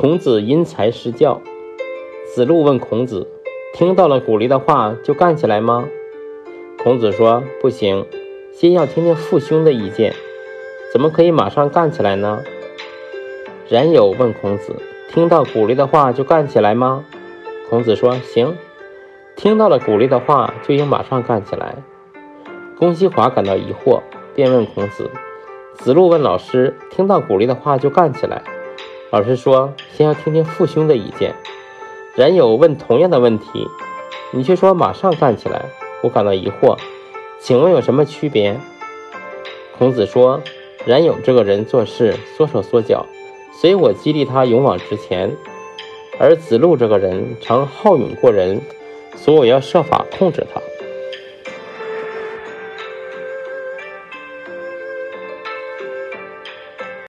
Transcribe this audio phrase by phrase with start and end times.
[0.00, 1.42] 孔子因材施教。
[2.24, 3.28] 子路问孔子
[3.76, 5.86] ：“听到了鼓励的话就干起来吗？”
[6.82, 8.06] 孔子说：“不行，
[8.50, 10.14] 先要听听父兄的意见。
[10.90, 12.42] 怎么可以马上干起来呢？”
[13.68, 14.74] 冉有问孔子
[15.12, 17.04] ：“听到鼓励的话就干起来吗？”
[17.68, 18.56] 孔子说：“行，
[19.36, 21.76] 听到了鼓励的话就应马上干起来。”
[22.78, 24.00] 公西华感到疑惑，
[24.34, 25.10] 便问孔子
[25.76, 28.42] ：“子路问老师，听到鼓励的话就干起来？
[29.10, 31.34] 老师说先要听听父兄的意见。”
[32.16, 33.66] 冉有问同样的问题，
[34.32, 35.64] 你却说马上干起来，
[36.02, 36.76] 我感到疑惑，
[37.40, 38.58] 请问有什么区别？
[39.78, 40.40] 孔子说
[40.84, 43.06] ：“冉有这个人做事缩手缩脚。”
[43.52, 45.36] 所以我激励他勇往直前，
[46.18, 48.60] 而子路这个人常好勇过人，
[49.16, 50.60] 所以我要设法控制他。